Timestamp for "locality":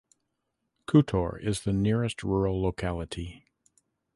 2.59-3.45